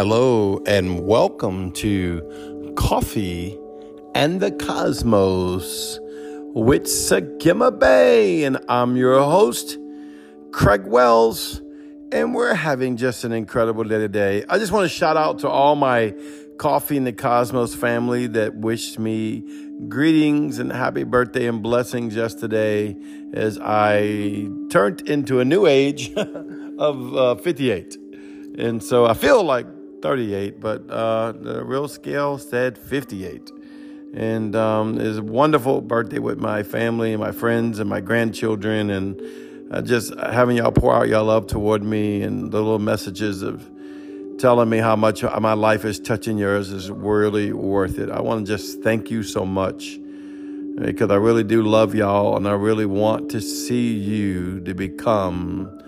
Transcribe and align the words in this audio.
Hello, 0.00 0.62
and 0.64 1.04
welcome 1.08 1.72
to 1.72 2.72
Coffee 2.76 3.58
and 4.14 4.40
the 4.40 4.52
Cosmos 4.52 5.98
with 6.54 6.84
Sakima 6.84 7.76
Bay. 7.76 8.44
And 8.44 8.58
I'm 8.68 8.96
your 8.96 9.18
host, 9.18 9.76
Craig 10.52 10.86
Wells, 10.86 11.60
and 12.12 12.32
we're 12.32 12.54
having 12.54 12.96
just 12.96 13.24
an 13.24 13.32
incredible 13.32 13.82
day 13.82 13.98
today. 13.98 14.44
I 14.48 14.58
just 14.58 14.70
want 14.70 14.88
to 14.88 14.88
shout 14.88 15.16
out 15.16 15.40
to 15.40 15.48
all 15.48 15.74
my 15.74 16.14
Coffee 16.58 16.96
and 16.96 17.04
the 17.04 17.12
Cosmos 17.12 17.74
family 17.74 18.28
that 18.28 18.54
wished 18.54 19.00
me 19.00 19.42
greetings 19.88 20.60
and 20.60 20.70
happy 20.70 21.02
birthday 21.02 21.48
and 21.48 21.60
blessings 21.60 22.14
yesterday 22.14 22.96
as 23.34 23.58
I 23.60 24.48
turned 24.70 25.08
into 25.08 25.40
a 25.40 25.44
new 25.44 25.66
age 25.66 26.14
of 26.78 27.16
uh, 27.16 27.34
58. 27.34 27.96
And 28.58 28.80
so 28.80 29.04
I 29.04 29.14
feel 29.14 29.42
like 29.42 29.66
38, 30.02 30.60
but 30.60 30.88
uh, 30.90 31.32
the 31.32 31.64
real 31.64 31.88
scale 31.88 32.38
said 32.38 32.78
58. 32.78 33.50
And 34.14 34.56
um, 34.56 34.98
it 34.98 35.06
was 35.06 35.18
a 35.18 35.22
wonderful 35.22 35.80
birthday 35.80 36.18
with 36.18 36.38
my 36.38 36.62
family 36.62 37.12
and 37.12 37.20
my 37.20 37.32
friends 37.32 37.78
and 37.78 37.88
my 37.88 38.00
grandchildren, 38.00 38.90
and 38.90 39.20
uh, 39.70 39.82
just 39.82 40.14
having 40.18 40.56
y'all 40.56 40.72
pour 40.72 40.94
out 40.94 41.08
y'all 41.08 41.24
love 41.24 41.46
toward 41.46 41.82
me 41.82 42.22
and 42.22 42.50
the 42.50 42.56
little 42.56 42.78
messages 42.78 43.42
of 43.42 43.68
telling 44.38 44.68
me 44.68 44.78
how 44.78 44.96
much 44.96 45.22
my 45.40 45.52
life 45.52 45.84
is 45.84 45.98
touching 45.98 46.38
yours 46.38 46.70
is 46.70 46.90
really 46.90 47.52
worth 47.52 47.98
it. 47.98 48.08
I 48.08 48.20
want 48.20 48.46
to 48.46 48.52
just 48.52 48.82
thank 48.82 49.10
you 49.10 49.22
so 49.22 49.44
much 49.44 49.98
because 50.76 51.10
I 51.10 51.16
really 51.16 51.42
do 51.42 51.62
love 51.62 51.94
y'all 51.94 52.36
and 52.36 52.46
I 52.46 52.52
really 52.52 52.86
want 52.86 53.30
to 53.32 53.40
see 53.40 53.94
you 53.94 54.60
to 54.60 54.74
become 54.74 55.82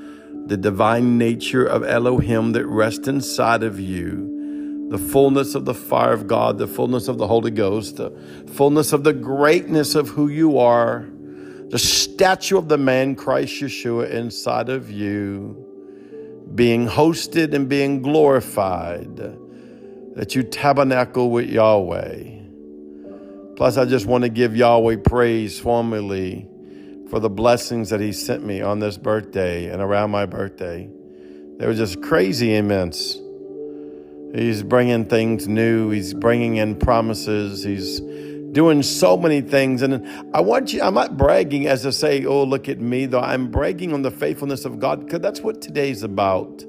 the 0.51 0.56
divine 0.56 1.17
nature 1.17 1.65
of 1.65 1.84
Elohim 1.84 2.51
that 2.51 2.67
rests 2.67 3.06
inside 3.06 3.62
of 3.62 3.79
you, 3.79 4.89
the 4.91 4.98
fullness 4.98 5.55
of 5.55 5.65
the 5.65 5.73
fire 5.73 6.12
of 6.12 6.27
God, 6.27 6.59
the 6.59 6.67
fullness 6.67 7.06
of 7.06 7.19
the 7.19 7.29
Holy 7.29 7.53
Ghost, 7.53 7.98
the 7.98 8.11
fullness 8.48 8.93
of 8.93 9.05
the 9.05 9.12
greatness 9.12 9.95
of 9.95 10.09
who 10.09 10.27
you 10.27 10.59
are, 10.59 11.09
the 11.69 11.78
statue 11.78 12.59
of 12.59 12.69
the 12.69 12.77
man 12.77 13.15
Christ 13.15 13.62
Yeshua 13.62 14.11
inside 14.11 14.71
of 14.71 14.91
you, 14.91 15.65
being 16.53 16.89
hosted 16.89 17.55
and 17.55 17.69
being 17.69 18.03
glorified, 18.03 19.19
that 20.17 20.34
you 20.34 20.43
tabernacle 20.43 21.31
with 21.31 21.48
Yahweh. 21.48 22.41
Plus, 23.55 23.77
I 23.77 23.84
just 23.84 24.06
want 24.06 24.25
to 24.25 24.28
give 24.28 24.56
Yahweh 24.56 24.97
praise 24.97 25.61
formally 25.61 26.48
for 27.11 27.20
the 27.20 27.28
blessings 27.28 27.91
that 27.91 28.00
He 28.00 28.12
sent 28.12 28.44
me 28.44 28.62
on 28.62 28.78
this 28.78 28.97
birthday 28.97 29.69
and 29.69 29.83
around 29.83 30.11
my 30.11 30.25
birthday. 30.25 30.89
They 31.58 31.66
were 31.66 31.75
just 31.75 32.00
crazy 32.03 32.55
immense. 32.55 33.19
He's 34.33 34.62
bringing 34.62 35.06
things 35.06 35.48
new, 35.48 35.91
He's 35.91 36.14
bringing 36.14 36.56
in 36.56 36.77
promises, 36.77 37.64
He's 37.64 38.00
doing 38.53 38.83
so 38.83 39.16
many 39.16 39.41
things. 39.41 39.83
And 39.83 40.06
I 40.34 40.41
want 40.41 40.72
you, 40.72 40.83
I'm 40.83 40.94
not 40.94 41.16
bragging 41.16 41.66
as 41.66 41.83
to 41.83 41.92
say, 41.92 42.25
oh, 42.25 42.44
look 42.44 42.69
at 42.69 42.81
me, 42.81 43.06
though. 43.06 43.20
I'm 43.20 43.50
bragging 43.50 43.92
on 43.92 44.03
the 44.03 44.11
faithfulness 44.11 44.64
of 44.64 44.78
God 44.78 45.05
because 45.05 45.20
that's 45.20 45.41
what 45.41 45.61
today's 45.61 46.03
about. 46.03 46.64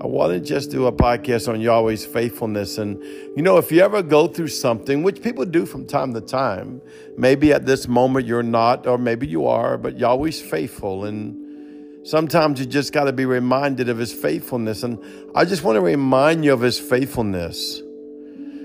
I 0.00 0.06
want 0.06 0.32
to 0.32 0.38
just 0.38 0.70
do 0.70 0.86
a 0.86 0.92
podcast 0.92 1.48
on 1.48 1.60
Yahweh's 1.60 2.06
faithfulness. 2.06 2.78
And, 2.78 3.02
you 3.36 3.42
know, 3.42 3.56
if 3.58 3.72
you 3.72 3.80
ever 3.80 4.00
go 4.00 4.28
through 4.28 4.48
something, 4.48 5.02
which 5.02 5.20
people 5.22 5.44
do 5.44 5.66
from 5.66 5.86
time 5.86 6.14
to 6.14 6.20
time, 6.20 6.80
maybe 7.16 7.52
at 7.52 7.66
this 7.66 7.88
moment 7.88 8.24
you're 8.24 8.44
not, 8.44 8.86
or 8.86 8.96
maybe 8.96 9.26
you 9.26 9.48
are, 9.48 9.76
but 9.76 9.98
Yahweh's 9.98 10.40
faithful. 10.40 11.04
And 11.04 12.06
sometimes 12.06 12.60
you 12.60 12.66
just 12.66 12.92
got 12.92 13.04
to 13.04 13.12
be 13.12 13.24
reminded 13.24 13.88
of 13.88 13.98
his 13.98 14.12
faithfulness. 14.12 14.84
And 14.84 15.02
I 15.34 15.44
just 15.44 15.64
want 15.64 15.74
to 15.74 15.80
remind 15.80 16.44
you 16.44 16.52
of 16.52 16.60
his 16.60 16.78
faithfulness. 16.78 17.82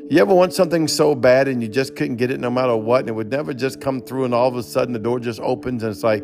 You 0.09 0.19
ever 0.19 0.33
want 0.33 0.53
something 0.53 0.87
so 0.87 1.15
bad 1.15 1.47
and 1.47 1.61
you 1.61 1.69
just 1.69 1.95
couldn't 1.95 2.17
get 2.17 2.29
it 2.29 2.39
no 2.39 2.49
matter 2.49 2.75
what, 2.75 3.01
and 3.01 3.09
it 3.09 3.13
would 3.13 3.31
never 3.31 3.53
just 3.53 3.79
come 3.79 4.01
through, 4.01 4.25
and 4.25 4.33
all 4.33 4.49
of 4.49 4.55
a 4.55 4.63
sudden 4.63 4.93
the 4.93 4.99
door 4.99 5.19
just 5.19 5.39
opens 5.39 5.81
and 5.83 5.91
it's 5.91 6.03
like, 6.03 6.23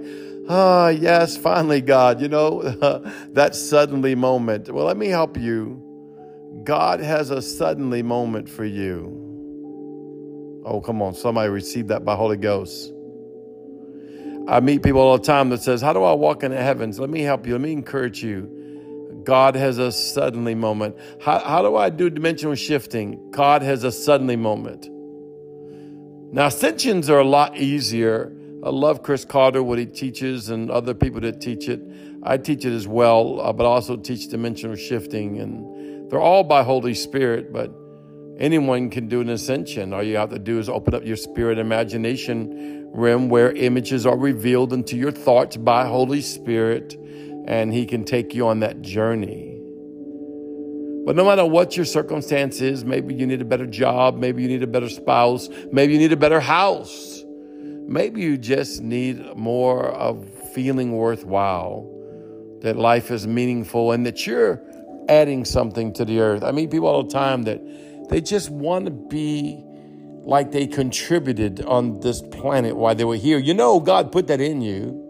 Ah, 0.52 0.86
oh, 0.86 0.88
yes, 0.88 1.38
finally, 1.38 1.80
God, 1.80 2.20
you 2.20 2.28
know, 2.28 2.62
that 3.34 3.56
suddenly 3.56 4.16
moment. 4.16 4.70
Well, 4.70 4.86
let 4.86 4.98
me 4.98 5.08
help 5.08 5.38
you. 5.38 5.82
God 6.64 7.00
has 7.00 7.30
a 7.30 7.42
suddenly 7.42 8.02
moment 8.02 8.50
for 8.50 8.66
you. 8.66 9.28
Oh, 10.66 10.82
come 10.82 11.02
on, 11.02 11.14
somebody 11.14 11.50
received 11.50 11.90
that 11.90 12.04
by 12.04 12.16
Holy 12.16 12.38
Ghost. 12.38 12.92
I 14.48 14.60
meet 14.60 14.82
people 14.82 15.02
all 15.02 15.18
the 15.18 15.24
time 15.24 15.50
that 15.50 15.62
says, 15.62 15.82
"How 15.82 15.94
do 15.94 16.04
I 16.04 16.14
walk 16.14 16.44
in 16.44 16.52
the 16.52 16.58
heavens?" 16.58 17.00
Let 17.00 17.12
me 17.12 17.22
help 17.22 17.46
you. 17.46 17.54
Let 17.54 17.62
me 17.62 17.72
encourage 17.72 18.24
you. 18.24 18.50
God 19.30 19.54
has 19.54 19.78
a 19.78 19.92
suddenly 19.92 20.56
moment. 20.56 20.98
How, 21.22 21.38
how 21.38 21.62
do 21.62 21.76
I 21.76 21.92
do 21.92 22.10
dimensional 22.10 22.56
shifting? 22.56 23.30
God 23.30 23.62
has 23.62 23.84
a 23.84 23.92
suddenly 23.92 24.36
moment. 24.36 24.90
Now, 26.34 26.48
ascensions 26.48 27.12
are 27.12 27.20
a 27.20 27.24
lot 27.24 27.56
easier 27.56 28.36
I 28.62 28.72
love 28.72 29.04
Chris 29.04 29.24
Carter, 29.24 29.64
what 29.64 29.80
he 29.80 29.86
teaches, 29.86 30.50
and 30.50 30.70
other 30.70 30.94
people 30.94 31.22
that 31.22 31.40
teach 31.40 31.70
it. 31.70 31.80
I 32.24 32.36
teach 32.38 32.66
it 32.66 32.74
as 32.74 32.90
well, 32.90 33.40
uh, 33.40 33.54
but 33.54 33.66
also 33.66 33.96
teach 33.96 34.28
dimensional 34.28 34.76
shifting. 34.76 35.40
And 35.40 36.12
they're 36.12 36.20
all 36.20 36.44
by 36.44 36.64
Holy 36.64 36.94
Spirit, 36.94 37.54
but 37.54 37.72
anyone 38.38 38.90
can 38.90 39.08
do 39.08 39.22
an 39.22 39.30
ascension. 39.30 39.94
All 39.94 40.04
you 40.04 40.18
have 40.18 40.32
to 40.32 40.40
do 40.40 40.60
is 40.60 40.68
open 40.68 40.94
up 40.94 41.06
your 41.06 41.16
spirit 41.16 41.58
imagination 41.58 42.90
realm 42.92 43.30
where 43.30 43.54
images 43.54 44.06
are 44.06 44.18
revealed 44.18 44.74
into 44.74 44.98
your 44.98 45.12
thoughts 45.12 45.56
by 45.56 45.86
Holy 45.86 46.22
Spirit, 46.22 46.98
and 47.46 47.74
He 47.74 47.86
can 47.86 48.04
take 48.04 48.34
you 48.34 48.48
on 48.48 48.60
that 48.62 48.82
journey. 48.82 49.56
But 51.06 51.16
no 51.16 51.26
matter 51.26 51.46
what 51.46 51.76
your 51.76 51.86
circumstance 51.86 52.62
is, 52.62 52.86
maybe 52.86 53.16
you 53.16 53.26
need 53.26 53.42
a 53.42 53.46
better 53.46 53.66
job, 53.66 54.18
maybe 54.18 54.44
you 54.44 54.48
need 54.48 54.64
a 54.64 54.68
better 54.68 54.90
spouse, 54.90 55.50
maybe 55.72 55.94
you 55.94 56.00
need 56.00 56.12
a 56.12 56.18
better 56.18 56.40
house 56.40 57.20
Maybe 57.90 58.22
you 58.22 58.38
just 58.38 58.84
need 58.84 59.36
more 59.36 59.88
of 59.88 60.24
feeling 60.54 60.92
worthwhile, 60.92 61.90
that 62.62 62.78
life 62.78 63.10
is 63.10 63.26
meaningful, 63.26 63.94
and 63.94 64.06
that 64.06 64.28
you're 64.28 64.62
adding 65.10 65.44
something 65.44 65.92
to 65.94 66.06
the 66.06 66.20
earth. 66.20 66.44
I 66.44 66.52
meet 66.52 66.70
people 66.70 66.88
all 66.88 67.02
the 67.02 67.12
time 67.12 67.44
that 67.44 67.60
they 68.12 68.22
just 68.22 68.52
want 68.52 68.86
to 68.86 68.92
be 68.92 69.64
like 70.22 70.52
they 70.52 70.68
contributed 70.68 71.66
on 71.66 72.00
this 72.02 72.22
planet 72.22 72.76
while 72.76 72.94
they 72.94 73.06
were 73.06 73.16
here. 73.16 73.40
You 73.40 73.56
know, 73.56 73.80
God 73.80 74.12
put 74.12 74.28
that 74.28 74.40
in 74.40 74.62
you. 74.62 75.04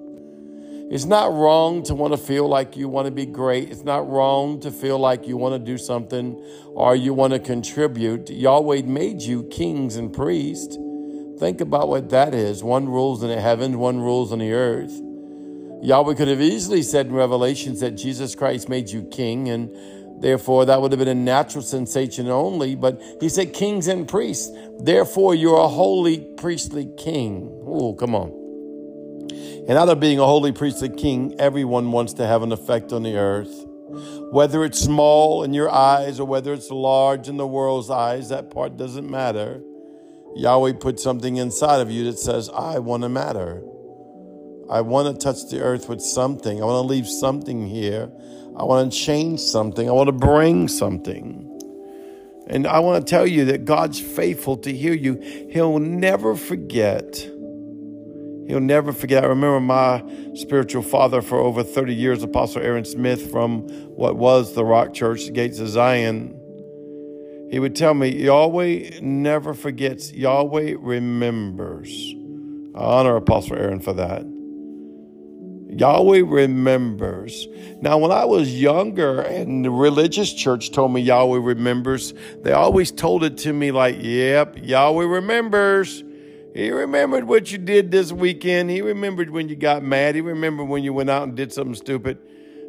It's 0.92 1.06
not 1.06 1.32
wrong 1.32 1.84
to 1.84 1.94
want 1.94 2.14
to 2.14 2.18
feel 2.18 2.48
like 2.48 2.76
you 2.76 2.90
want 2.90 3.06
to 3.06 3.12
be 3.12 3.28
great. 3.28 3.70
It's 3.70 3.84
not 3.84 4.10
wrong 4.10 4.60
to 4.62 4.72
feel 4.72 4.98
like 4.98 5.28
you 5.28 5.38
want 5.38 5.54
to 5.54 5.60
do 5.60 5.78
something 5.78 6.34
or 6.74 6.96
you 6.96 7.14
want 7.14 7.34
to 7.34 7.40
contribute. 7.40 8.32
Yahweh 8.32 8.82
made 8.82 9.22
you 9.22 9.44
kings 9.52 9.98
and 9.98 10.12
priests. 10.12 10.78
Think 11.38 11.62
about 11.62 11.90
what 11.90 12.10
that 12.10 12.34
is. 12.34 12.64
One 12.64 12.90
rules 12.90 13.22
in 13.22 13.30
the 13.30 13.40
heavens, 13.40 13.76
one 13.76 14.00
rules 14.00 14.32
on 14.34 14.40
the 14.40 14.52
earth. 14.52 15.00
Yahweh 15.84 16.16
could 16.16 16.28
have 16.28 16.42
easily 16.42 16.82
said 16.82 17.06
in 17.06 17.14
Revelations 17.14 17.82
that 17.82 17.92
Jesus 17.92 18.34
Christ 18.34 18.68
made 18.68 18.90
you 18.90 19.04
king, 19.04 19.48
and 19.48 19.70
therefore 20.24 20.66
that 20.66 20.82
would 20.82 20.92
have 20.92 21.00
been 21.00 21.08
a 21.08 21.14
natural 21.14 21.62
sensation 21.62 22.30
only. 22.30 22.74
But 22.74 23.00
he 23.22 23.30
said 23.30 23.54
kings 23.54 23.88
and 23.88 24.08
priests. 24.08 24.52
Therefore, 24.80 25.36
you're 25.36 25.60
a 25.60 25.68
holy 25.68 26.22
priestly 26.36 26.90
king. 26.98 27.48
Oh, 27.64 27.94
come 27.94 28.16
on. 28.16 28.39
And 29.70 29.78
out 29.78 29.88
of 29.88 30.00
being 30.00 30.18
a 30.18 30.26
holy 30.26 30.52
priestly 30.52 30.90
king, 30.90 31.36
everyone 31.38 31.92
wants 31.92 32.14
to 32.14 32.26
have 32.26 32.42
an 32.42 32.52
effect 32.52 32.92
on 32.92 33.04
the 33.04 33.18
earth. 33.18 33.68
Whether 34.32 34.66
it's 34.66 34.80
small 34.80 35.44
in 35.44 35.54
your 35.54 35.70
eyes 35.70 36.20
or 36.20 36.26
whether 36.26 36.54
it's 36.54 36.72
large 36.72 37.30
in 37.30 37.38
the 37.38 37.46
world's 37.46 37.92
eyes, 37.92 38.30
that 38.30 38.50
part 38.50 38.78
doesn't 38.78 39.08
matter. 39.08 39.62
Yahweh 40.36 40.74
put 40.80 41.00
something 41.00 41.38
inside 41.38 41.82
of 41.82 41.92
you 41.92 42.06
that 42.06 42.18
says, 42.18 42.50
I 42.50 42.80
want 42.80 43.04
to 43.04 43.10
matter. 43.10 43.62
I 44.72 44.82
want 44.82 45.08
to 45.08 45.24
touch 45.24 45.48
the 45.52 45.62
earth 45.62 45.88
with 45.88 46.02
something. 46.02 46.60
I 46.60 46.66
want 46.66 46.84
to 46.84 46.88
leave 46.88 47.08
something 47.08 47.68
here. 47.68 48.12
I 48.58 48.64
want 48.64 48.92
to 48.92 48.98
change 48.98 49.40
something. 49.40 49.88
I 49.88 49.92
want 49.92 50.08
to 50.08 50.14
bring 50.14 50.68
something. 50.68 51.46
And 52.48 52.66
I 52.66 52.80
want 52.80 53.06
to 53.06 53.08
tell 53.08 53.28
you 53.28 53.46
that 53.46 53.66
God's 53.66 54.00
faithful 54.00 54.58
to 54.58 54.74
hear 54.74 54.94
you. 54.94 55.48
He'll 55.52 55.78
never 55.78 56.36
forget. 56.36 57.24
He'll 58.50 58.60
never 58.60 58.92
forget. 58.92 59.24
I 59.24 59.28
remember 59.28 59.60
my 59.60 60.04
spiritual 60.34 60.82
father 60.82 61.22
for 61.22 61.38
over 61.38 61.62
30 61.62 61.94
years, 61.94 62.24
Apostle 62.24 62.64
Aaron 62.64 62.84
Smith 62.84 63.30
from 63.30 63.70
what 63.90 64.16
was 64.16 64.56
the 64.56 64.66
Rock 64.66 64.92
Church, 64.92 65.32
Gates 65.34 65.60
of 65.60 65.68
Zion. 65.68 66.36
He 67.52 67.60
would 67.60 67.76
tell 67.76 67.94
me, 67.94 68.08
Yahweh 68.08 69.02
never 69.04 69.54
forgets, 69.54 70.12
Yahweh 70.12 70.78
remembers. 70.80 71.92
I 72.74 72.80
honor 72.80 73.18
Apostle 73.18 73.56
Aaron 73.56 73.82
for 73.82 73.94
that. 73.94 74.24
Yahweh 75.70 76.24
remembers. 76.26 77.48
Now, 77.82 78.00
when 78.00 78.12
I 78.12 78.26
was 78.26 78.60
younger 78.60 79.22
and 79.22 79.64
the 79.64 79.70
religious 79.70 80.34
church 80.34 80.72
told 80.72 80.92
me 80.92 81.02
Yahweh 81.02 81.38
remembers, 81.40 82.16
they 82.42 82.54
always 82.54 82.90
told 82.90 83.24
it 83.24 83.38
to 83.40 83.54
me 83.54 83.70
like, 83.70 83.98
yep, 84.00 84.58
Yahweh 84.60 85.06
remembers. 85.06 86.04
He 86.60 86.72
remembered 86.72 87.24
what 87.24 87.54
you 87.54 87.58
did 87.58 87.90
this 87.90 88.12
weekend. 88.12 88.70
He 88.70 88.82
remembered 88.82 89.30
when 89.30 89.48
you 89.48 89.56
got 89.56 89.82
mad. 89.82 90.16
He 90.16 90.20
remembered 90.20 90.66
when 90.66 90.84
you 90.84 90.92
went 90.92 91.10
out 91.10 91.24
and 91.24 91.34
did 91.34 91.54
something 91.54 91.74
stupid. 91.74 92.18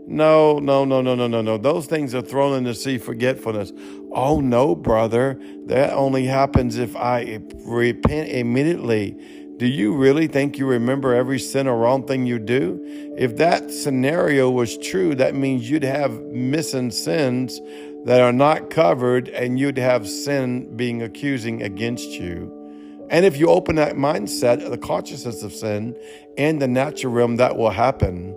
No, 0.07 0.61
no, 0.61 0.85
no, 0.85 1.03
no, 1.03 1.17
no, 1.17 1.27
no, 1.27 1.43
no. 1.43 1.59
Those 1.59 1.87
things 1.87 2.15
are 2.15 2.23
thrown 2.23 2.57
in 2.57 2.63
the 2.63 2.73
sea, 2.73 2.99
forgetfulness. 2.99 3.73
Oh, 4.13 4.39
no, 4.39 4.77
brother. 4.77 5.41
That 5.67 5.93
only 5.93 6.27
happens 6.27 6.79
if 6.79 6.95
I 6.95 7.41
repent 7.67 8.29
immediately. 8.29 9.17
Do 9.57 9.67
you 9.67 9.97
really 9.97 10.29
think 10.29 10.57
you 10.57 10.67
remember 10.67 11.13
every 11.13 11.41
sin 11.41 11.67
or 11.67 11.77
wrong 11.77 12.07
thing 12.07 12.27
you 12.27 12.39
do? 12.39 12.79
If 13.19 13.39
that 13.39 13.73
scenario 13.73 14.51
was 14.51 14.79
true, 14.79 15.17
that 15.17 15.35
means 15.35 15.69
you'd 15.69 15.83
have 15.83 16.13
missing 16.13 16.93
sins 16.93 17.61
that 18.05 18.21
are 18.21 18.33
not 18.33 18.71
covered 18.71 19.29
and 19.31 19.59
you'd 19.59 19.79
have 19.79 20.09
sin 20.09 20.77
being 20.77 21.03
accusing 21.03 21.65
against 21.65 22.11
you. 22.11 22.60
And 23.11 23.27
if 23.27 23.37
you 23.37 23.49
open 23.49 23.75
that 23.77 23.97
mindset, 23.97 24.69
the 24.71 24.79
consciousness 24.79 25.43
of 25.43 25.53
sin 25.53 25.97
and 26.39 26.63
the 26.63 26.69
natural 26.69 27.13
realm, 27.13 27.37
that 27.37 27.57
will 27.57 27.71
happen. 27.71 28.37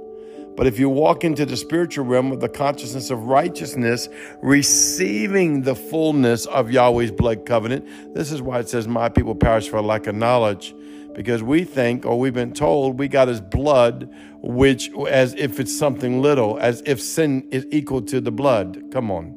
But 0.55 0.67
if 0.67 0.79
you 0.79 0.89
walk 0.89 1.23
into 1.23 1.45
the 1.45 1.57
spiritual 1.57 2.05
realm 2.05 2.29
with 2.31 2.39
the 2.39 2.49
consciousness 2.49 3.11
of 3.11 3.23
righteousness, 3.25 4.09
receiving 4.41 5.61
the 5.61 5.75
fullness 5.75 6.45
of 6.47 6.71
Yahweh's 6.71 7.11
blood 7.11 7.45
covenant, 7.45 7.87
this 8.15 8.31
is 8.31 8.41
why 8.41 8.59
it 8.59 8.69
says, 8.69 8.87
My 8.87 9.09
people 9.09 9.35
perish 9.35 9.69
for 9.69 9.81
lack 9.81 10.07
of 10.07 10.15
knowledge. 10.15 10.75
Because 11.13 11.43
we 11.43 11.63
think, 11.63 12.07
or 12.07 12.19
we've 12.19 12.33
been 12.33 12.53
told, 12.53 12.97
we 12.97 13.07
got 13.07 13.27
his 13.27 13.41
blood, 13.41 14.11
which 14.41 14.91
as 15.07 15.35
if 15.35 15.59
it's 15.59 15.75
something 15.75 16.23
little, 16.23 16.57
as 16.59 16.81
if 16.87 16.99
sin 16.99 17.47
is 17.51 17.67
equal 17.69 18.01
to 18.01 18.19
the 18.19 18.31
blood. 18.31 18.83
Come 18.91 19.11
on. 19.11 19.35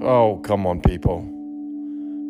Oh, 0.00 0.40
come 0.44 0.66
on, 0.66 0.80
people. 0.80 1.33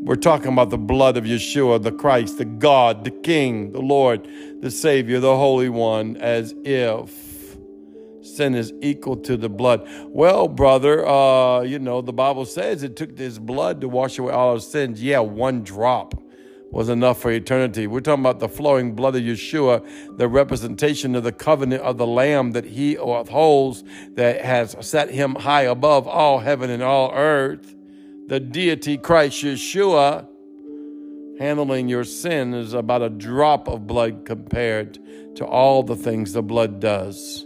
We're 0.05 0.17
talking 0.17 0.53
about 0.53 0.69
the 0.69 0.77
blood 0.77 1.17
of 1.17 1.25
Yeshua, 1.25 1.83
the 1.83 1.91
Christ, 1.91 2.37
the 2.37 2.45
God, 2.45 3.05
the 3.05 3.11
King, 3.11 3.73
the 3.73 3.81
Lord, 3.81 4.29
the 4.61 4.71
Savior, 4.71 5.19
the 5.19 5.35
Holy 5.35 5.71
One, 5.71 6.19
as 6.19 6.55
if 6.63 7.57
sin 8.21 8.55
is 8.55 8.71
equal 8.83 9.17
to 9.17 9.39
the 9.39 9.49
blood. 9.49 9.89
Well, 10.09 10.47
brother, 10.47 11.09
uh, 11.09 11.63
you 11.63 11.79
know, 11.79 12.03
the 12.03 12.13
Bible 12.13 12.45
says 12.45 12.83
it 12.83 12.97
took 12.97 13.17
this 13.17 13.39
blood 13.39 13.81
to 13.81 13.89
wash 13.89 14.19
away 14.19 14.35
all 14.35 14.51
our 14.51 14.61
sins. 14.61 15.03
Yeah, 15.03 15.21
one 15.21 15.65
drop 15.65 16.13
was 16.71 16.91
enough 16.91 17.23
for 17.23 17.31
eternity. 17.31 17.87
We're 17.87 18.01
talking 18.01 18.25
about 18.25 18.41
the 18.41 18.49
flowing 18.51 18.95
blood 18.95 19.17
of 19.17 19.23
Yeshua, 19.23 20.19
the 20.19 20.29
representation 20.29 21.15
of 21.15 21.25
the 21.25 21.33
covenant 21.33 21.81
of 21.81 21.97
the 21.97 22.07
Lamb 22.07 22.51
that 22.51 22.67
he 22.67 22.97
upholds, 22.97 23.83
that 24.17 24.43
has 24.43 24.77
set 24.87 25.09
him 25.09 25.35
high 25.37 25.63
above 25.63 26.07
all 26.07 26.41
heaven 26.41 26.69
and 26.69 26.83
all 26.83 27.11
earth 27.15 27.75
the 28.27 28.41
deity 28.41 28.97
Christ 28.97 29.43
Yeshua 29.45 30.27
handling 31.39 31.89
your 31.89 32.05
sin 32.05 32.55
is 32.55 32.73
about 32.73 33.03
a 33.03 33.11
drop 33.11 33.69
of 33.69 33.87
blood 33.87 34.25
compared 34.25 34.99
to 35.37 35.45
all 35.45 35.83
the 35.83 35.97
things 35.97 36.33
the 36.33 36.43
blood 36.43 36.81
does. 36.81 37.45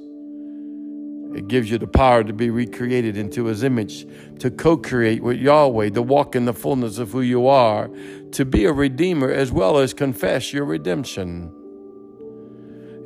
It 1.35 1.49
gives 1.49 1.71
you 1.71 1.79
the 1.79 1.87
power 1.87 2.25
to 2.25 2.33
be 2.33 2.51
recreated 2.51 3.17
into 3.17 3.47
his 3.47 3.63
image, 3.63 4.07
to 4.39 4.51
co 4.51 4.77
create 4.77 5.23
with 5.23 5.39
Yahweh, 5.39 5.91
to 5.91 6.03
walk 6.03 6.35
in 6.35 6.45
the 6.45 6.55
fullness 6.55 6.99
of 6.99 7.11
who 7.11 7.21
you 7.21 7.49
are, 7.49 7.91
to 8.33 8.45
be 8.45 8.65
a 8.65 8.73
redeemer 8.73 9.31
as 9.31 9.53
well 9.53 9.79
as 9.79 9.93
confess 9.93 10.53
your 10.53 10.65
redemption. 10.65 11.53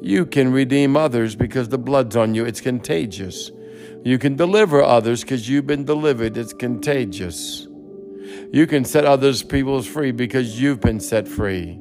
You 0.01 0.27
can 0.27 0.53
redeem 0.53 0.97
others 0.97 1.35
because 1.35 1.69
the 1.69 1.79
blood's 1.79 2.17
on 2.17 2.35
you, 2.35 2.45
it's 2.45 2.61
contagious. 2.61 3.51
You 4.05 4.19
can 4.19 4.37
deliver 4.37 4.83
others 4.83 5.23
because 5.23 5.49
you've 5.49 5.67
been 5.67 5.85
delivered. 5.85 6.37
It's 6.37 6.53
contagious. 6.53 7.69
You 8.53 8.67
can 8.67 8.85
set 8.85 9.05
others 9.05 9.43
peoples 9.43 9.87
free 9.87 10.11
because 10.11 10.61
you've 10.61 10.81
been 10.81 11.01
set 11.01 11.29
free. 11.29 11.79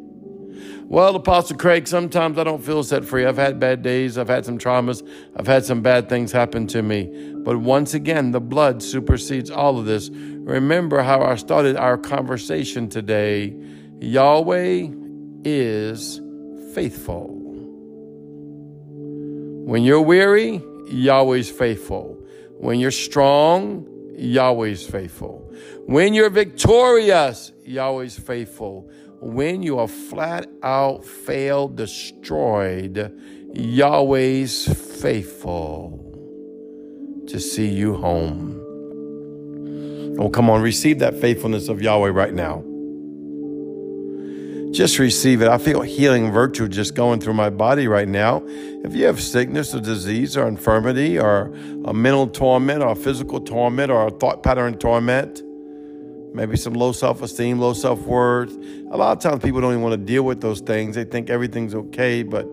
Well, 0.84 1.16
Apostle 1.16 1.58
Craig, 1.58 1.88
sometimes 1.88 2.38
I 2.38 2.44
don't 2.44 2.64
feel 2.64 2.84
set 2.84 3.06
free. 3.06 3.26
I've 3.26 3.38
had 3.38 3.60
bad 3.60 3.82
days. 3.82 4.18
I've 4.18 4.28
had 4.28 4.46
some 4.46 4.58
traumas. 4.58 5.08
I've 5.38 5.48
had 5.48 5.64
some 5.64 5.82
bad 5.82 6.10
things 6.10 6.32
happen 6.32 6.68
to 6.68 6.82
me. 6.82 7.34
But 7.38 7.58
once 7.58 7.94
again, 7.94 8.32
the 8.32 8.42
blood 8.42 8.84
supersedes 8.84 9.50
all 9.50 9.80
of 9.80 9.86
this. 9.86 10.10
Remember 10.12 11.02
how 11.02 11.24
I 11.24 11.36
started 11.36 11.78
our 11.78 11.98
conversation 11.98 12.90
today. 12.90 13.56
Yahweh 14.00 14.90
is 15.46 16.22
faithful. 16.74 17.30
When 19.66 19.84
you're 19.84 20.02
weary, 20.02 20.62
Yahweh's 20.92 21.50
faithful. 21.50 22.18
When 22.58 22.80
you're 22.80 22.92
strong, 22.92 23.88
Yahweh's 24.16 24.86
faithful. 24.86 25.52
When 25.86 26.14
you're 26.14 26.30
victorious, 26.30 27.52
Yahweh's 27.66 28.18
faithful. 28.18 28.90
When 29.20 29.64
you 29.64 29.80
are 29.80 29.88
flat 29.88 30.48
out 30.64 31.06
failed, 31.06 31.76
destroyed, 31.76 33.20
Yahweh's 33.54 35.02
faithful 35.02 35.98
to 37.28 37.40
see 37.40 37.70
you 37.70 37.96
home. 37.96 38.60
Oh, 40.20 40.30
come 40.30 40.50
on, 40.50 40.62
receive 40.62 41.00
that 41.00 41.16
faithfulness 41.20 41.68
of 41.68 41.82
Yahweh 41.82 42.10
right 42.10 42.34
now. 42.34 42.64
Just 44.72 45.00
receive 45.00 45.42
it. 45.42 45.50
I 45.50 45.58
feel 45.58 45.82
healing 45.82 46.32
virtue 46.32 46.70
just 46.70 46.96
going 46.96 47.20
through 47.20 47.34
my 47.34 47.50
body 47.50 47.88
right 47.90 48.08
now. 48.08 48.42
If 48.46 48.96
you 48.96 49.06
have 49.06 49.22
sickness 49.22 49.76
or 49.76 49.82
disease 49.82 50.38
or 50.38 50.48
infirmity 50.48 51.20
or 51.20 51.54
a 51.84 51.94
mental 51.94 52.26
torment 52.28 52.82
or 52.82 52.94
a 52.94 52.96
physical 52.96 53.42
torment 53.42 53.92
or 53.92 54.08
a 54.08 54.12
thought 54.12 54.44
pattern 54.44 54.78
torment, 54.78 55.42
maybe 56.34 56.56
some 56.56 56.74
low 56.74 56.94
self 56.94 57.22
esteem, 57.22 57.60
low 57.60 57.74
self 57.74 58.00
worth. 58.04 58.52
A 58.92 58.98
lot 58.98 59.12
of 59.12 59.20
times 59.20 59.44
people 59.44 59.60
don't 59.60 59.74
even 59.74 59.84
want 59.84 59.94
to 59.94 60.06
deal 60.06 60.24
with 60.24 60.40
those 60.40 60.62
things. 60.62 60.96
They 60.96 61.04
think 61.04 61.30
everything's 61.30 61.76
okay, 61.76 62.24
but 62.24 62.48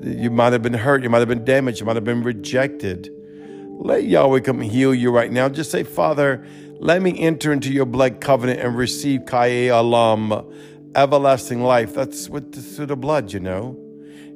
you 0.00 0.30
might 0.30 0.52
have 0.52 0.62
been 0.62 0.74
hurt, 0.74 1.02
you 1.02 1.10
might 1.10 1.18
have 1.18 1.28
been 1.28 1.44
damaged, 1.44 1.80
you 1.80 1.86
might 1.86 1.96
have 1.96 2.04
been 2.04 2.22
rejected. 2.22 3.10
Let 3.80 4.04
Yahweh 4.04 4.40
come 4.40 4.60
heal 4.60 4.94
you 4.94 5.10
right 5.10 5.30
now. 5.30 5.48
Just 5.48 5.72
say, 5.72 5.82
Father, 5.82 6.46
let 6.78 7.02
me 7.02 7.18
enter 7.18 7.52
into 7.52 7.72
your 7.72 7.86
blood 7.86 8.20
covenant 8.20 8.60
and 8.60 8.76
receive 8.76 9.26
Kaye 9.26 9.68
Alam 9.68 10.44
everlasting 11.02 11.62
life. 11.62 11.94
That's 11.94 12.28
with 12.28 12.54
through 12.76 12.86
the 12.86 12.96
blood, 12.96 13.32
you 13.32 13.40
know. 13.40 13.76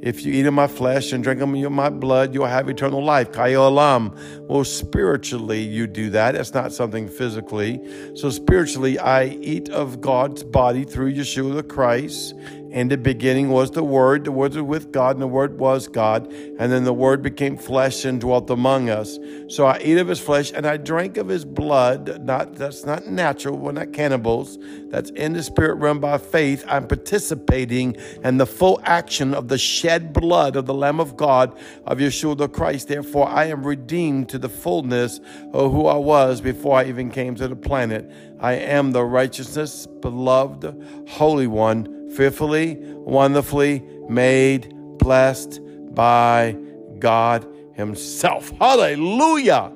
If 0.02 0.24
you 0.24 0.32
eat 0.32 0.46
of 0.46 0.54
my 0.54 0.66
flesh 0.66 1.12
and 1.12 1.22
drink 1.22 1.40
of 1.40 1.48
my 1.48 1.88
blood, 1.88 2.34
you'll 2.34 2.46
have 2.46 2.68
eternal 2.68 3.04
life. 3.04 3.30
Kayolam. 3.30 4.48
Well, 4.48 4.64
spiritually, 4.64 5.60
you 5.60 5.86
do 5.86 6.10
that. 6.10 6.34
It's 6.34 6.52
not 6.52 6.72
something 6.72 7.08
physically. 7.08 7.80
So, 8.16 8.28
spiritually, 8.30 8.98
I 8.98 9.26
eat 9.26 9.68
of 9.68 10.00
God's 10.00 10.42
body 10.42 10.84
through 10.84 11.14
Yeshua 11.14 11.54
the 11.54 11.62
Christ, 11.62 12.34
in 12.72 12.88
the 12.88 12.96
beginning 12.96 13.50
was 13.50 13.70
the 13.70 13.84
Word, 13.84 14.24
the 14.24 14.32
Word 14.32 14.54
was 14.54 14.62
with 14.62 14.92
God, 14.92 15.16
and 15.16 15.22
the 15.22 15.26
Word 15.26 15.58
was 15.58 15.88
God. 15.88 16.32
And 16.32 16.72
then 16.72 16.84
the 16.84 16.94
Word 16.94 17.22
became 17.22 17.58
flesh 17.58 18.06
and 18.06 18.18
dwelt 18.18 18.48
among 18.48 18.88
us. 18.88 19.18
So 19.48 19.66
I 19.66 19.78
eat 19.82 19.98
of 19.98 20.08
his 20.08 20.20
flesh 20.20 20.52
and 20.54 20.66
I 20.66 20.78
drank 20.78 21.18
of 21.18 21.28
his 21.28 21.44
blood. 21.44 22.24
Not 22.24 22.54
that's 22.54 22.86
not 22.86 23.06
natural, 23.06 23.58
we're 23.58 23.72
not 23.72 23.92
cannibals. 23.92 24.58
That's 24.88 25.10
in 25.10 25.34
the 25.34 25.42
spirit 25.42 25.74
realm 25.74 26.00
by 26.00 26.16
faith. 26.16 26.64
I'm 26.66 26.86
participating 26.86 27.96
in 28.24 28.38
the 28.38 28.46
full 28.46 28.80
action 28.84 29.34
of 29.34 29.48
the 29.48 29.58
shed 29.58 30.14
blood 30.14 30.56
of 30.56 30.64
the 30.64 30.74
Lamb 30.74 30.98
of 30.98 31.14
God, 31.14 31.54
of 31.84 31.98
Yeshua 31.98 32.38
the 32.38 32.48
Christ. 32.48 32.88
Therefore, 32.88 33.28
I 33.28 33.44
am 33.46 33.66
redeemed 33.66 34.30
to 34.30 34.38
the 34.38 34.48
fullness 34.48 35.20
of 35.52 35.72
who 35.72 35.86
I 35.86 35.96
was 35.96 36.40
before 36.40 36.78
I 36.78 36.84
even 36.84 37.10
came 37.10 37.34
to 37.34 37.48
the 37.48 37.56
planet. 37.56 38.10
I 38.40 38.54
am 38.54 38.92
the 38.92 39.04
righteousness, 39.04 39.86
beloved, 39.86 40.74
holy 41.06 41.46
one 41.46 42.01
fearfully, 42.14 42.76
wonderfully 42.80 43.82
made, 44.08 44.72
blessed 44.98 45.60
by 45.94 46.56
God 46.98 47.46
Himself. 47.74 48.50
Hallelujah! 48.58 49.72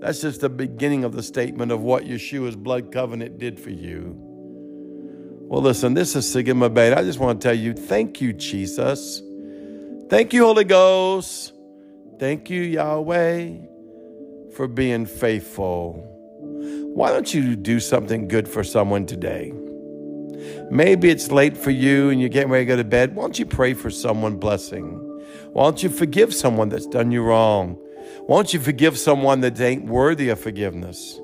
That's 0.00 0.20
just 0.20 0.40
the 0.40 0.48
beginning 0.48 1.04
of 1.04 1.12
the 1.12 1.22
statement 1.22 1.72
of 1.72 1.82
what 1.82 2.04
Yeshua's 2.04 2.56
blood 2.56 2.92
covenant 2.92 3.38
did 3.38 3.58
for 3.58 3.70
you. 3.70 4.14
Well, 5.48 5.62
listen, 5.62 5.94
this 5.94 6.14
is 6.14 6.30
Sigma 6.30 6.68
Beta. 6.68 6.98
I 6.98 7.02
just 7.02 7.18
want 7.18 7.40
to 7.40 7.48
tell 7.48 7.56
you 7.56 7.72
thank 7.72 8.20
you, 8.20 8.32
Jesus. 8.32 9.22
Thank 10.08 10.32
you, 10.32 10.44
Holy 10.44 10.64
Ghost. 10.64 11.52
Thank 12.18 12.50
you, 12.50 12.62
Yahweh, 12.62 13.56
for 14.54 14.68
being 14.68 15.06
faithful. 15.06 16.04
Why 16.94 17.10
don't 17.10 17.32
you 17.32 17.56
do 17.56 17.80
something 17.80 18.28
good 18.28 18.48
for 18.48 18.62
someone 18.62 19.06
today? 19.06 19.52
Maybe 20.70 21.10
it's 21.10 21.30
late 21.30 21.56
for 21.56 21.70
you 21.70 22.10
and 22.10 22.20
you're 22.20 22.28
getting 22.28 22.50
ready 22.50 22.64
to 22.64 22.68
go 22.68 22.76
to 22.76 22.84
bed. 22.84 23.14
Why 23.14 23.22
don't 23.22 23.38
you 23.38 23.46
pray 23.46 23.74
for 23.74 23.90
someone 23.90 24.36
blessing? 24.36 24.84
Why 25.52 25.64
don't 25.64 25.82
you 25.82 25.88
forgive 25.88 26.34
someone 26.34 26.68
that's 26.68 26.86
done 26.86 27.10
you 27.10 27.22
wrong? 27.22 27.78
Why 28.26 28.36
don't 28.36 28.52
you 28.52 28.60
forgive 28.60 28.98
someone 28.98 29.40
that 29.40 29.60
ain't 29.60 29.86
worthy 29.86 30.28
of 30.28 30.40
forgiveness? 30.40 31.20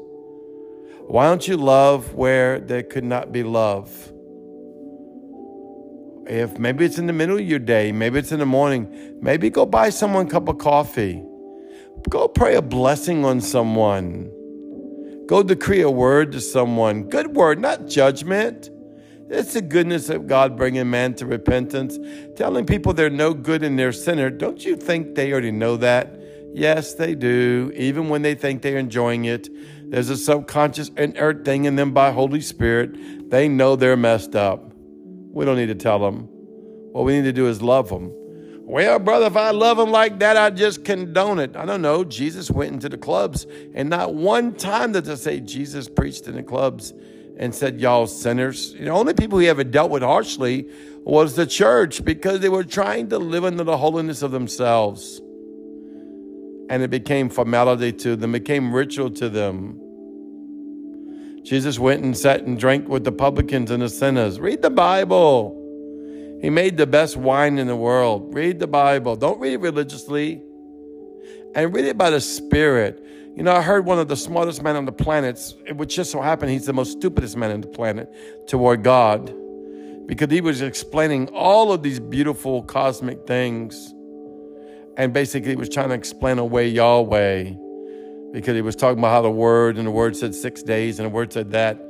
Why 1.07 1.27
don't 1.27 1.47
you 1.47 1.57
love 1.57 2.15
where 2.15 2.61
there 2.61 2.83
could 2.83 3.05
not 3.05 3.31
be 3.31 3.43
love? 3.43 4.13
If 6.27 6.59
maybe 6.59 6.87
it's 6.87 6.97
in 6.97 7.07
the 7.07 7.13
middle 7.13 7.37
of 7.37 7.45
your 7.45 7.59
day, 7.59 7.93
maybe 7.93 8.19
it's 8.19 8.33
in 8.33 8.39
the 8.39 8.47
morning, 8.47 9.19
maybe 9.21 9.51
go 9.51 9.67
buy 9.67 9.91
someone 9.91 10.27
a 10.27 10.31
cup 10.31 10.49
of 10.49 10.57
coffee. 10.59 11.23
Go 12.09 12.29
pray 12.29 12.55
a 12.55 12.63
blessing 12.63 13.25
on 13.25 13.41
someone. 13.41 14.31
Go 15.27 15.43
decree 15.43 15.83
a 15.83 15.91
word 15.91 16.33
to 16.33 16.41
someone. 16.41 17.05
Good 17.05 17.35
word, 17.35 17.59
not 17.59 17.87
judgment. 17.87 18.71
It's 19.35 19.55
the 19.55 19.63
goodness 19.63 20.11
of 20.11 20.29
God 20.29 20.57
bringing 20.57 20.89
man 20.89 21.15
to 21.15 21.27
repentance, 21.27 21.99
telling 22.37 22.67
people 22.67 22.93
they're 22.93 23.11
no 23.11 23.35
good 23.35 23.65
and 23.65 23.77
they're 23.77 23.93
sinner. 23.93 24.31
Don't 24.31 24.65
you 24.65 24.77
think 24.77 25.17
they 25.17 25.33
already 25.33 25.51
know 25.51 25.77
that? 25.79 26.21
Yes, 26.55 26.95
they 26.95 27.17
do. 27.17 27.73
Even 27.75 28.09
when 28.09 28.23
they 28.23 28.37
think 28.37 28.63
they're 28.63 28.79
enjoying 28.79 29.25
it, 29.25 29.49
there's 29.91 30.09
a 30.09 30.17
subconscious 30.17 30.91
inert 30.91 31.45
thing 31.45 31.65
in 31.65 31.75
them 31.75 31.93
by 31.93 32.13
Holy 32.13 32.41
Spirit. 32.41 33.29
They 33.29 33.49
know 33.49 33.75
they're 33.75 33.97
messed 33.97 34.37
up. 34.37 34.73
We 35.33 35.45
don't 35.45 35.57
need 35.57 35.67
to 35.67 35.75
tell 35.75 35.99
them. 35.99 36.29
What 36.93 37.05
we 37.05 37.17
need 37.17 37.25
to 37.25 37.33
do 37.33 37.49
is 37.49 37.61
love 37.61 37.89
them. 37.89 38.13
Well, 38.61 39.01
brother, 39.01 39.27
if 39.27 39.37
I 39.37 39.51
love 39.51 39.79
them 39.79 39.91
like 39.91 40.21
that, 40.21 40.37
I 40.37 40.51
just 40.51 40.85
condone 40.85 41.41
it. 41.41 41.57
I 41.57 41.67
don't 41.67 41.83
know. 41.83 42.05
Jesus 42.05 42.53
went 42.53 42.73
into 42.73 42.89
the 42.89 42.97
clubs, 42.97 43.49
and 43.75 43.91
not 43.91 44.15
one 44.15 44.55
time 44.55 44.93
did 44.93 45.07
they 45.07 45.17
say 45.17 45.41
Jesus 45.41 45.89
preached 45.89 46.29
in 46.29 46.37
the 46.37 46.43
clubs 46.45 46.95
and 47.37 47.55
said, 47.55 47.81
Y'all 47.81 48.07
sinners. 48.07 48.75
The 48.75 48.89
only 48.89 49.15
people 49.15 49.39
he 49.39 49.49
ever 49.49 49.65
dealt 49.65 49.91
with 49.91 50.03
harshly 50.03 50.69
was 51.05 51.37
the 51.37 51.47
church 51.47 52.05
because 52.05 52.41
they 52.41 52.49
were 52.49 52.65
trying 52.65 53.09
to 53.09 53.19
live 53.19 53.45
into 53.45 53.65
the 53.65 53.77
holiness 53.77 54.23
of 54.23 54.31
themselves 54.31 55.21
and 56.71 56.83
it 56.83 56.91
became 56.91 57.29
formality 57.29 57.93
to 57.93 58.17
them, 58.17 58.33
became 58.33 58.75
ritual 58.75 59.11
to 59.11 59.29
them. 59.29 59.81
Jesus 61.43 61.79
went 61.79 62.03
and 62.03 62.17
sat 62.17 62.43
and 62.43 62.59
drank 62.59 62.89
with 62.89 63.05
the 63.05 63.13
publicans 63.13 63.71
and 63.71 63.83
the 63.83 63.89
sinners. 63.89 64.41
Read 64.41 64.63
the 64.63 64.71
Bible. 64.71 65.61
He 66.41 66.49
made 66.49 66.77
the 66.77 66.87
best 66.87 67.17
wine 67.17 67.59
in 67.59 67.67
the 67.67 67.77
world. 67.77 68.35
Read 68.35 68.59
the 68.59 68.67
Bible. 68.67 69.15
Don't 69.17 69.39
read 69.39 69.53
it 69.53 69.61
religiously. 69.61 70.43
And 71.55 71.75
read 71.75 71.85
it 71.85 71.99
by 71.99 72.11
the 72.11 72.21
Spirit. 72.21 73.05
You 73.37 73.43
know, 73.43 73.53
I 73.53 73.63
heard 73.63 73.85
one 73.85 73.99
of 73.99 74.09
the 74.09 74.17
smartest 74.17 74.63
men 74.63 74.77
on 74.77 74.85
the 74.85 74.93
planet, 74.93 75.55
it 75.67 75.77
which 75.77 75.97
just 75.97 76.11
so 76.11 76.21
happened 76.21 76.53
he's 76.53 76.67
the 76.67 76.73
most 76.73 76.93
stupidest 76.93 77.37
man 77.37 77.51
on 77.51 77.61
the 77.61 77.67
planet 77.67 78.09
toward 78.47 78.83
God, 78.85 79.35
because 80.07 80.31
he 80.31 80.41
was 80.41 80.63
explaining 80.63 81.29
all 81.29 81.73
of 81.73 81.83
these 81.83 81.99
beautiful 81.99 82.63
cosmic 82.63 83.27
things 83.27 83.95
and 84.97 85.13
basically 85.13 85.51
he 85.51 85.57
was 85.57 85.69
trying 85.69 85.89
to 85.89 85.95
explain 85.95 86.39
away 86.39 86.69
Yahweh 86.69 87.53
because 88.33 88.55
he 88.55 88.63
was 88.63 88.77
talking 88.77 88.99
about 88.99 89.11
how 89.11 89.23
the 89.23 89.31
word 89.31 89.77
and 89.77 89.87
the 89.87 89.91
word 89.91 90.17
said 90.17 90.35
six 90.35 90.63
days 90.63 90.99
and 90.99 91.07
the 91.07 91.11
word 91.11 91.33
said 91.33 91.51
that. 91.53 91.81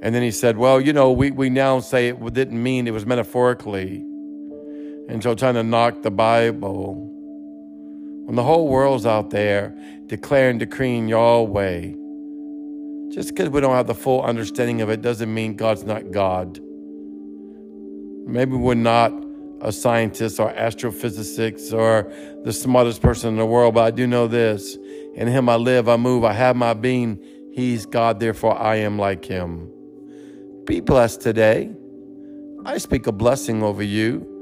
And 0.00 0.14
then 0.14 0.22
he 0.22 0.30
said, 0.30 0.56
well, 0.56 0.80
you 0.80 0.92
know, 0.92 1.10
we, 1.10 1.30
we 1.30 1.50
now 1.50 1.80
say 1.80 2.08
it 2.08 2.34
didn't 2.34 2.62
mean 2.62 2.86
it 2.86 2.92
was 2.92 3.06
metaphorically. 3.06 3.96
And 5.08 5.22
so 5.22 5.34
trying 5.34 5.54
to 5.54 5.62
knock 5.62 6.02
the 6.02 6.10
Bible. 6.10 7.14
When 8.28 8.36
the 8.36 8.42
whole 8.42 8.68
world's 8.68 9.06
out 9.06 9.30
there 9.30 9.74
declaring, 10.04 10.58
decreeing 10.58 11.08
Yahweh, 11.08 11.94
just 13.10 13.30
because 13.30 13.48
we 13.48 13.62
don't 13.62 13.72
have 13.72 13.86
the 13.86 13.94
full 13.94 14.22
understanding 14.22 14.82
of 14.82 14.90
it 14.90 15.00
doesn't 15.00 15.32
mean 15.32 15.56
God's 15.56 15.84
not 15.84 16.10
God. 16.10 16.60
Maybe 18.26 18.54
we're 18.54 18.74
not 18.74 19.14
a 19.62 19.72
scientist 19.72 20.40
or 20.40 20.52
astrophysicist 20.52 21.72
or 21.72 22.12
the 22.44 22.52
smartest 22.52 23.00
person 23.00 23.30
in 23.30 23.36
the 23.36 23.46
world, 23.46 23.76
but 23.76 23.84
I 23.84 23.90
do 23.90 24.06
know 24.06 24.26
this. 24.28 24.76
In 25.14 25.26
him 25.26 25.48
I 25.48 25.56
live, 25.56 25.88
I 25.88 25.96
move, 25.96 26.22
I 26.22 26.34
have 26.34 26.54
my 26.54 26.74
being. 26.74 27.18
He's 27.54 27.86
God, 27.86 28.20
therefore 28.20 28.58
I 28.60 28.76
am 28.76 28.98
like 28.98 29.24
him. 29.24 29.72
Be 30.66 30.80
blessed 30.80 31.22
today. 31.22 31.74
I 32.66 32.76
speak 32.76 33.06
a 33.06 33.12
blessing 33.12 33.62
over 33.62 33.82
you. 33.82 34.37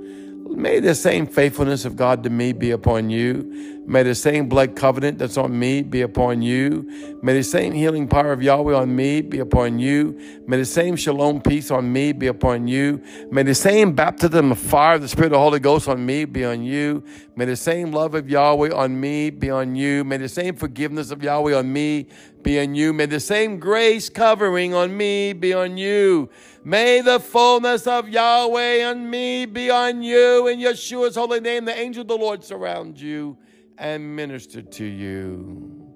May 0.56 0.80
the 0.80 0.94
same 0.94 1.26
faithfulness 1.26 1.84
of 1.84 1.96
God 1.96 2.24
to 2.24 2.30
me 2.30 2.54
be 2.54 2.70
upon 2.70 3.10
you. 3.10 3.82
May 3.86 4.02
the 4.04 4.14
same 4.14 4.48
blood 4.48 4.74
covenant 4.74 5.18
that's 5.18 5.36
on 5.36 5.56
me 5.56 5.82
be 5.82 6.00
upon 6.00 6.40
you. 6.40 7.18
May 7.22 7.34
the 7.34 7.44
same 7.44 7.74
healing 7.74 8.08
power 8.08 8.32
of 8.32 8.42
Yahweh 8.42 8.74
on 8.74 8.96
me 8.96 9.20
be 9.20 9.38
upon 9.38 9.78
you. 9.78 10.18
May 10.46 10.56
the 10.56 10.64
same 10.64 10.96
shalom 10.96 11.42
peace 11.42 11.70
on 11.70 11.92
me 11.92 12.12
be 12.12 12.26
upon 12.28 12.66
you. 12.68 13.02
May 13.30 13.42
the 13.42 13.54
same 13.54 13.92
baptism 13.92 14.50
of 14.50 14.58
fire 14.58 14.94
of 14.94 15.02
the 15.02 15.08
Spirit 15.08 15.26
of 15.26 15.32
the 15.32 15.38
Holy 15.38 15.60
Ghost 15.60 15.88
on 15.88 16.04
me 16.04 16.24
be 16.24 16.42
on 16.44 16.64
you. 16.64 17.04
May 17.36 17.44
the 17.44 17.54
same 17.54 17.92
love 17.92 18.14
of 18.14 18.30
Yahweh 18.30 18.72
on 18.72 18.98
me 18.98 19.28
be 19.28 19.50
on 19.50 19.76
you. 19.76 20.04
May 20.04 20.16
the 20.16 20.28
same 20.28 20.56
forgiveness 20.56 21.10
of 21.10 21.22
Yahweh 21.22 21.54
on 21.54 21.70
me 21.70 22.06
be 22.46 22.60
on 22.60 22.76
you. 22.76 22.92
May 22.92 23.06
the 23.06 23.18
same 23.18 23.58
grace 23.58 24.08
covering 24.08 24.72
on 24.72 24.96
me 24.96 25.32
be 25.32 25.52
on 25.52 25.76
you. 25.76 26.30
May 26.62 27.00
the 27.00 27.18
fullness 27.18 27.88
of 27.88 28.08
Yahweh 28.08 28.84
on 28.84 29.10
me 29.10 29.46
be 29.46 29.68
on 29.68 30.00
you. 30.04 30.46
In 30.46 30.60
Yeshua's 30.60 31.16
holy 31.16 31.40
name, 31.40 31.64
the 31.64 31.76
angel 31.76 32.02
of 32.02 32.08
the 32.08 32.16
Lord 32.16 32.44
surround 32.44 33.00
you 33.00 33.36
and 33.78 34.14
minister 34.14 34.62
to 34.62 34.84
you. 34.84 35.92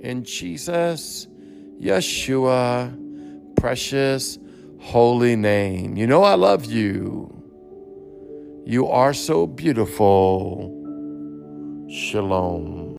In 0.00 0.24
Jesus, 0.24 1.26
Yeshua, 1.80 2.94
precious, 3.56 4.38
holy 4.78 5.36
name. 5.36 5.96
You 5.96 6.06
know 6.06 6.22
I 6.22 6.34
love 6.34 6.66
you. 6.66 7.32
You 8.66 8.88
are 8.88 9.14
so 9.14 9.46
beautiful. 9.46 10.74
Shalom. 11.88 12.85